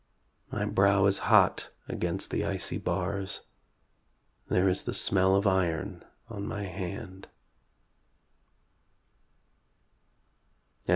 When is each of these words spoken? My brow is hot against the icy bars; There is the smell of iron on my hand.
My 0.51 0.65
brow 0.65 1.05
is 1.05 1.19
hot 1.29 1.69
against 1.87 2.31
the 2.31 2.43
icy 2.43 2.79
bars; 2.79 3.41
There 4.47 4.67
is 4.67 4.81
the 4.85 4.95
smell 4.95 5.35
of 5.35 5.45
iron 5.45 6.03
on 6.27 6.47
my 6.47 6.63
hand. 6.63 7.27